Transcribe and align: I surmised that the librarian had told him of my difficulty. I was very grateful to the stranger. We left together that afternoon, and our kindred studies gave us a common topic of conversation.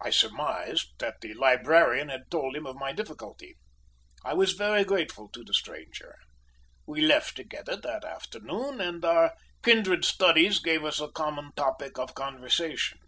I 0.00 0.10
surmised 0.10 0.88
that 0.98 1.20
the 1.20 1.34
librarian 1.34 2.08
had 2.08 2.28
told 2.32 2.56
him 2.56 2.66
of 2.66 2.74
my 2.74 2.90
difficulty. 2.90 3.58
I 4.24 4.34
was 4.34 4.54
very 4.54 4.82
grateful 4.84 5.28
to 5.28 5.44
the 5.44 5.54
stranger. 5.54 6.16
We 6.84 7.00
left 7.02 7.36
together 7.36 7.76
that 7.76 8.04
afternoon, 8.04 8.80
and 8.80 9.04
our 9.04 9.36
kindred 9.62 10.04
studies 10.04 10.58
gave 10.58 10.84
us 10.84 11.00
a 11.00 11.12
common 11.12 11.52
topic 11.54 11.96
of 11.96 12.16
conversation. 12.16 12.98